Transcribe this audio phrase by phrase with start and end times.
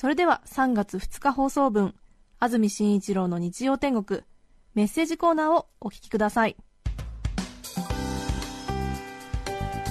[0.00, 1.92] それでは3月2日放送分、
[2.38, 4.20] 安住紳一郎の日曜天国、
[4.76, 6.56] メッセージコーナーをお聞きください。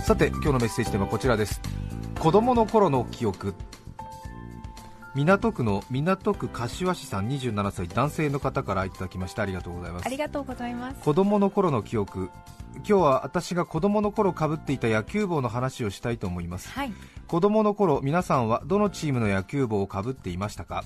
[0.06, 1.60] さて今日のメッセージテーマはこちらです。
[2.22, 3.54] 子供の頃の記憶。
[5.14, 10.06] 港区の港区柏市さん27歳男性の方からいただきましてありがとうございます。
[10.06, 11.02] ありがとうございます。
[11.02, 12.30] 子供の頃の記憶
[12.78, 16.70] 今日は私が子供の頃かぶっていた野球帽の話をしたいと思います。
[16.70, 16.94] はい。
[17.28, 20.84] 子供の頃皆さんはどのチームの野球帽をかぶっていましたか？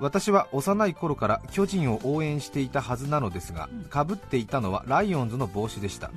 [0.00, 6.10] 私は幼い頃から巨人を応援していたはずなのですがかぶっていたのはライオンズの帽子でした。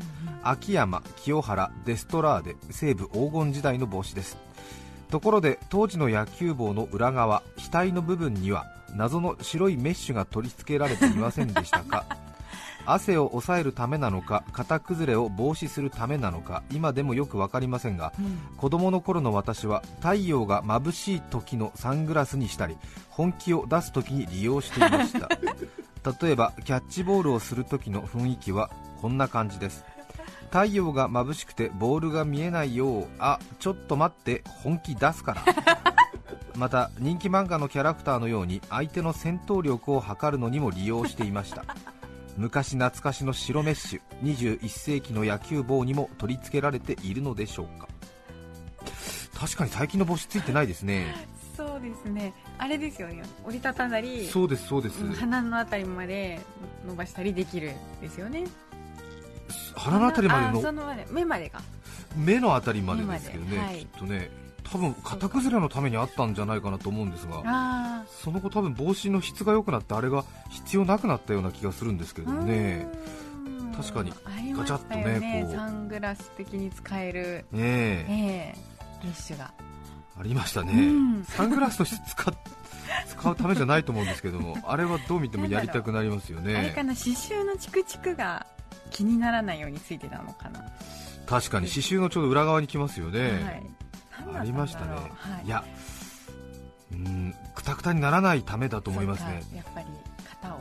[0.44, 4.38] 秋山、清原、デストラーデ西武黄金時代の帽子です。
[5.10, 12.06] ところで当時の野球帽の裏側額の部分には謎の白いメッシュが取り付けられていませんでしたか？
[12.86, 18.14] 汗を抑えるためなのか型崩れを防止するためなのか今でもよく分かりませんが、
[18.58, 22.78] 子供の頃の私は太陽が眩しい時のサングラスにしたり
[23.10, 25.30] 本気を出す時に利用していました。
[26.22, 28.70] 例えばキャッチボールをする時の雰囲気は
[29.02, 29.84] こんな感じです。
[30.52, 35.44] 太陽が眩しくてボールが見えないようあちょっと待って本気出すから。
[36.58, 41.66] また人気漫画のキャラクターのように相手の戦闘力を測るのにも利用していました
[42.38, 47.88] 昔懐かしの白メッシュ21世紀の野球帽にも取り付けられているのでしょうか
[49.38, 52.34] 確かに最近の帽子ついてないですねそうですね。
[52.58, 53.24] あれですよね。
[53.46, 56.42] 折りたたんだり、そうですそうですうん鼻のあたりまで
[56.86, 58.44] 伸ばしたりできるんですよね。
[59.74, 60.60] 鼻のあたりまでの？
[60.60, 61.62] あそのまで目までが。
[62.18, 64.30] 目のあたりまでですけどね、はいきっとね
[64.72, 72.26] 多分型崩れのためにあったんじゃないかなと思うんですがあその後多分帽子の質が良くなってあれが必要なくなったような気がするんですけあ。
[72.26, 72.88] どね。
[73.46, 73.72] うん。
[73.74, 74.12] 確かに
[74.56, 75.56] ガチャッとねねこう。
[75.56, 78.06] サングラス的に使える、ねえ。
[78.10, 78.56] え
[79.08, 79.54] ッシュが。
[80.18, 80.76] ありましたね、う
[81.20, 81.24] ん。
[81.26, 82.34] サングラスとして使っ
[83.08, 88.46] 使うためじゃないと思うんですけどもあれはどう見てもやりたくなりますよあれかねな、刺繍のチクチクが
[88.92, 90.64] 気にならないようについてたのかな。
[91.26, 93.64] 確かに刺繍のちょうど裏側に来ますよね、はい。
[94.40, 95.46] ありましたね、はい。
[95.46, 95.64] い、や
[96.92, 99.44] うんくたくたにならないためだと思いますね。
[99.54, 99.88] やっぱり
[100.42, 100.60] 型を、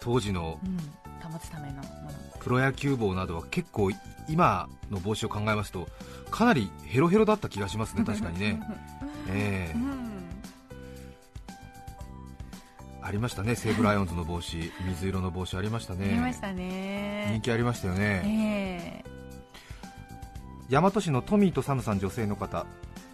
[0.00, 2.10] 当時のうん、保つためのもの。
[2.40, 3.90] プロ野球帽などは結構
[4.28, 5.88] 今の帽子を考えますと
[6.30, 8.60] かなりヘロヘロだった気がしますね 確かにね。
[9.28, 9.76] ええ。
[9.76, 10.06] うん
[13.02, 14.72] ありましたね西武ライオンズの帽子。
[14.84, 17.28] 水色の帽子ありましたあねりましたね。
[17.30, 19.15] 人気ありましたよね、え
[20.68, 22.66] 大和市のトミーとサムさん女性の方。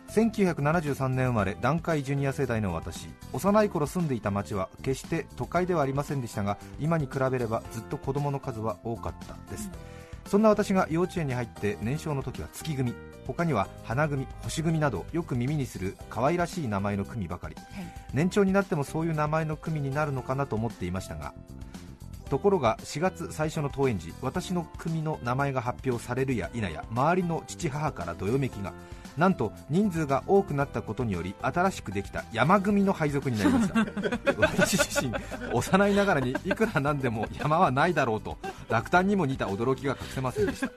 [0.08, 3.08] 1973年生まれ団塊ジュニア世代の私。
[3.32, 9.70] 幼い頃住んでいた町は決して都会ではありませんでしたが今に比べればずっと子供の数は多かったです、
[10.26, 12.94] そんな私が幼稚園に入って年少の時は月組。
[13.26, 17.54] 他には花組星組などよく耳にする可愛らしい名前の組ばかり。
[17.54, 17.64] はい。
[18.12, 21.34] 年長になってもそういう名前の組になるのかなと思っていましたが
[22.32, 28.72] ところが4月最初の登園時私の組の名前が発表されるや否や周りの父母からどよめきが
[29.19, 33.87] なんと人数が多くなったことにより新しくできた山組の配属になりました。
[34.41, 35.12] 私自身
[35.53, 38.38] 幼いながらにいくらなんでも山はないだろうと
[38.70, 40.70] 落胆にも似た驚きが隠せませんでした。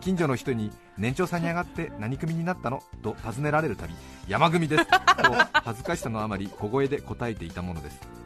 [0.00, 2.84] 近所の人に年長さんに上がって何組になったの？
[3.02, 3.94] と尋ねられるたび
[4.28, 4.92] 山組ですと
[5.64, 7.98] 恥ずかしさのあまり小声で答えていたものです。
[8.00, 8.23] そ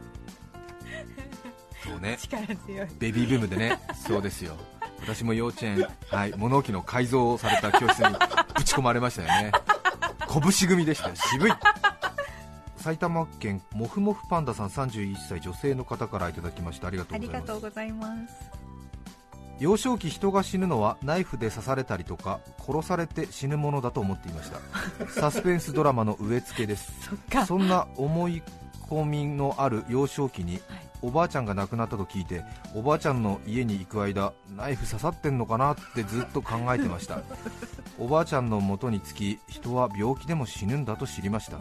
[1.99, 2.17] うね。
[2.21, 2.89] 力強い。
[2.99, 3.79] ベビーブームでね。
[4.07, 4.57] そうですよ。
[5.01, 8.17] 私も幼稚園、はい、物置の改造をされた教室に
[8.57, 9.53] ぶち込まれましたよね。
[10.59, 11.15] 拳組でしたよ。
[11.17, 11.53] 渋い。
[12.77, 16.89] 埼玉県もふもふパンダさん31歳女性の方からいただきました。
[16.89, 18.51] ありがとあうございます。
[19.61, 24.61] 幼少期人が死ぬのはナイフで刺されたりとか殺されて死ぬものだと思っていました。
[25.09, 27.11] サスペンスドラマの植え付けです。
[27.47, 28.43] そんな思い
[28.88, 30.62] 込みのある幼少期にはい。
[31.00, 32.43] おばあちゃんが亡くなったと聞いて
[32.75, 37.20] おばあちゃんの家に行く間ナイフ刺さってんのかなってずっと考えてました。
[37.99, 41.58] おばあちゃんの元につき人は病気でも死ぬんだと知りました。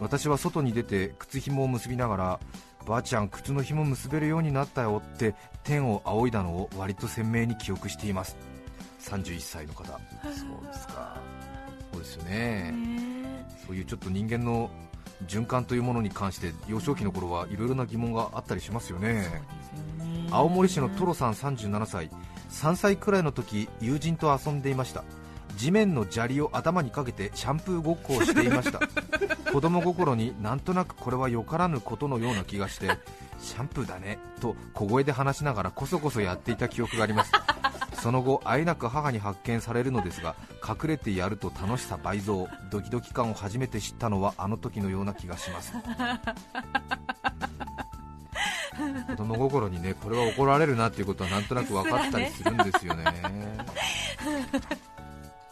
[0.00, 2.40] 私は外に出て靴紐を結びながら
[2.86, 8.36] ばあちゃん靴の紐結べるようになったよって天を仰いだのを割と鮮明に記憶しています。
[9.00, 9.84] 31歳の方。
[10.22, 11.16] そうですか。
[11.92, 12.72] そうですよね。
[12.72, 14.70] ねそういうちょっと人間の
[15.26, 19.42] 循環というものに関して幼少期の頃はいろいろな疑問があったりしますよね。
[20.30, 22.10] 青森市のトロさん37歳。
[22.50, 25.04] 3歳くらいの時友人と遊んでいました。
[25.56, 28.80] 地面の砂利を頭にかけてシャンプーごっこをしていました。
[29.52, 32.90] 子供心になんとなくこれはよからぬことのような気がして
[33.40, 37.32] シャンプーだねと小声で話しながらこそこそやっていた記憶があります
[38.00, 40.34] その後あえなく母に発見されるのですが
[40.66, 42.48] 隠れてやると楽しさ倍増。
[42.70, 45.72] ドキドキ感を初めて知ったのはあの時のような気がします。
[49.06, 53.04] 子供心にねこれは怒られるなっていうことはなんとなく分かったりするんですよね。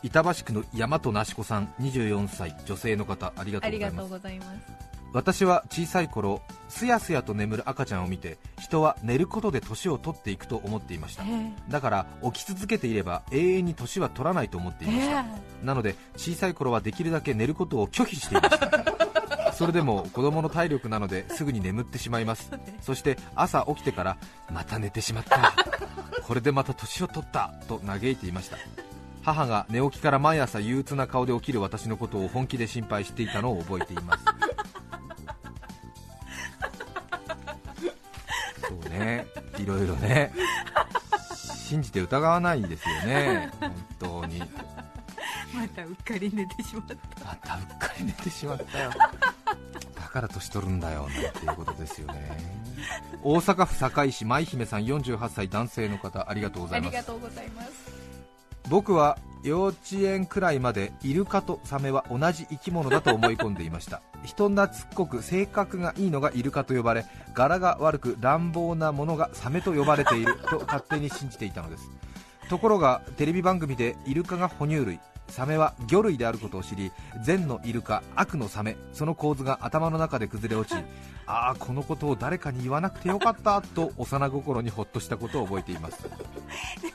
[0.02, 2.54] 板橋区の大和なしこさん24歳。
[2.66, 3.78] 女性の方ありがとうご
[4.18, 4.83] ざいます
[5.14, 11.22] 私は小さい頃すやすやと眠る赤ちゃんを見て人は寝ることで年を取っていくと思っていました。
[11.68, 15.24] だから起き続けていれば永遠に年は取らないと思っていました、
[15.62, 19.52] なので小さい頃はできるだけ寝ることを拒否していました。
[19.54, 22.50] それでも子供の体力なのですぐに眠ってしまいます。
[22.80, 24.16] そして朝起きてから
[24.50, 25.54] また寝てしまった。
[26.26, 27.54] これでまた年を取った。
[27.68, 28.56] と嘆いていました。
[29.24, 34.24] 母が寝起きから毎朝憂鬱な顔で起きる私のことを本気で心配していたのを覚えています
[39.64, 40.30] いろいろね。
[41.36, 43.50] 信じて疑わないですよね。
[43.58, 44.38] 本当に。
[45.54, 47.24] またうっかり寝てしまった。
[47.24, 48.90] またうっかり寝てしまったよ。
[49.94, 52.38] だから年取るんだよなんていうことですよね。
[53.22, 56.88] 大阪府堺市舞姫さん48歳男性の方ありがとうございます。
[56.88, 57.94] ありがとうございます。
[58.68, 67.04] 僕は幼稚園くらいまでイルカとサメは同じ生き物だと思い込んでいました人懐っこく性格がいいのがイルカと呼ばれ
[67.34, 71.90] 柄が悪く乱暴なものがサメと呼ばれている と勝手に信じていたのです。
[72.48, 76.92] ところがテレビ番組でイルカが哺乳類サメは魚類であることを知り
[77.22, 80.78] 善のイルカ悪のサメその構図が頭の中で崩れ落ち
[81.26, 86.02] ああこのことを誰かに言わなくてよかったと幼心にほっとしたことを覚えています。
[86.02, 86.92] で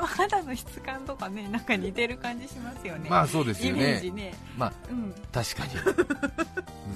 [0.00, 3.08] も肌の質感とかねなんか似てる感じしますよね。
[3.08, 4.00] まあそうですよね。
[4.02, 4.34] ジね。
[4.56, 5.14] まあうん。
[5.32, 5.72] 確かに。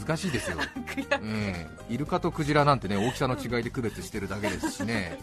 [0.00, 5.19] 難しいですよ、 悔やええイルカとクジラなんてね大きさの違いで区別してるだけですしね。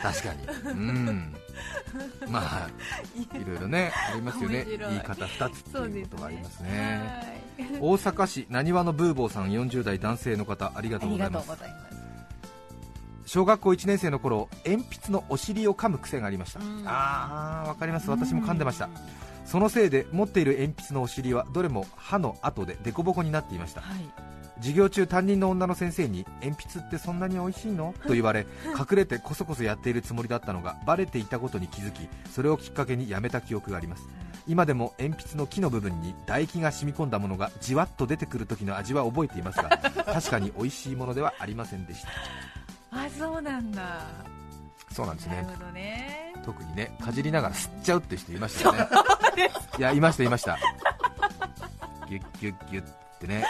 [0.00, 0.46] 確かに。
[0.70, 1.34] うん。
[2.28, 2.68] まあ
[3.36, 4.64] いろいろねありますよね。
[4.68, 6.70] 言い方2つっていうことがありますね。
[7.58, 7.78] ね。
[7.80, 12.01] 大阪市なにわのブーボーさん40代男性の方ありがとうございます
[13.24, 16.82] 小学校1年生の頃鉛筆のお尻を噛む癖がありました、うん。
[16.86, 18.10] ああわかります。
[18.10, 18.88] 私も噛んでました。
[19.44, 23.80] そのせいで持っている鉛筆のお尻はどれも歯の跡で凸凹になっていました。
[23.80, 24.08] はい。
[24.58, 27.94] 授業中担任の女の先生に鉛筆ってそんなに美味しいの？
[28.06, 28.46] と言われ
[28.78, 34.04] 隠れてこそこそやっているつもりだったのがバレていたことに気づきそれをきっかけにやめた記憶があります。
[34.46, 39.68] 今でも鉛筆の木の部分に唾液が染み込んだものがじわっと出てくる時の味は覚えていますが
[40.04, 42.08] 確かに美味しいものではありませんでした
[42.92, 44.06] あそうなんだ。
[44.92, 45.46] そうなんですね。
[45.72, 46.34] ね。
[46.44, 48.88] 特にねかじりながら吸っちゃうって人いましたよね。
[49.78, 50.58] いやいましたいました。
[52.08, 53.46] ギュッギュッギュッってね。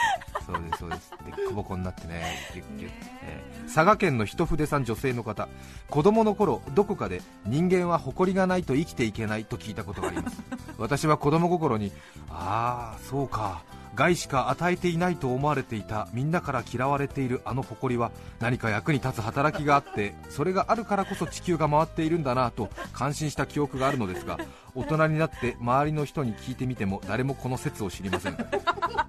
[0.46, 1.10] そうですそうです。
[1.24, 2.22] でくぼこになってね。
[2.54, 3.64] ギュッギュッ、ねえ。
[3.64, 5.48] ー佐賀県の一筆さん女性の方。
[5.88, 10.40] 子供の頃どこかで人間は誇りがないと生きていけないと聞いたことがあります。
[10.78, 11.90] 私は子供心に
[12.30, 13.62] ああそうか
[13.94, 18.10] 害しか与えていないと思われていたみんなから嫌われているあの誇りは
[18.40, 24.38] 何か役に立つ働きがあってそれがあるからこそ地球が回っているんだなと感心した記憶があるのですが
[24.74, 28.36] 大人になって周りの人に聞いてみても誰もこの説を知りません。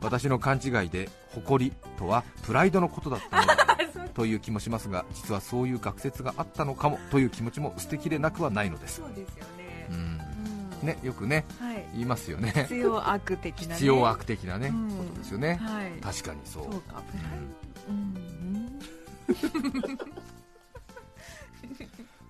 [0.01, 3.77] 私の勘違いで誇りとはプライドのことだったのだ
[4.13, 9.87] という気もしますが実はそういう学説があったのかもという気持ちも捨てきれなくはないのです、そうですよね。
[9.89, 10.19] うん。
[10.81, 10.87] うん。
[10.87, 12.51] ね、よくねはい言いますよね。
[12.69, 13.73] 必要悪的なね。
[13.75, 14.89] 必要悪的なね、うん。
[14.89, 15.91] ことですよね、はい。
[16.01, 16.63] 確かにそう。
[16.63, 17.01] そうか。
[17.01, 17.25] プライ
[17.89, 18.33] うん。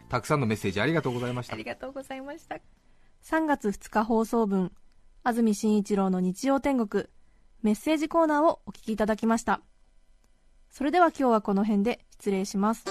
[0.09, 1.55] たくさんのメッセージありがとうございました。
[1.55, 2.57] ありがとうございました。
[3.23, 4.71] 3月2日放送分
[5.23, 7.05] 安住紳一郎の日曜天国
[7.61, 9.61] メッセージコーナーをお聞きいただきました。
[10.69, 12.85] それでは今日はこの辺で失礼します。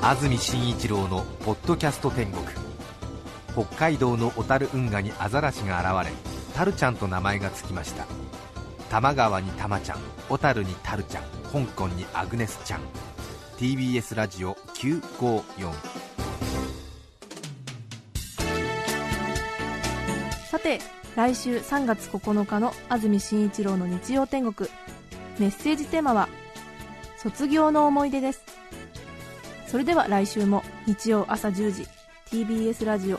[0.00, 2.44] 安住紳一郎の「ポッドキャスト天国」
[3.54, 6.14] 北海道の小樽運河にアザラシが現れ
[6.54, 8.04] タルちゃんと名前がつきました。
[8.90, 12.80] 多摩川にタマちゃん小樽にタルちゃん香港にアグネスちゃん。
[13.58, 15.72] TBS ラジオ954
[20.50, 20.80] さて
[21.14, 24.68] 来週3月9日の安住紳一郎の日曜天国。
[25.38, 26.28] メッセージテーマは
[27.18, 28.42] 「卒業の思い出」です。
[29.68, 31.86] それでは来週も日曜朝10時
[32.30, 33.18] TBS ラジオ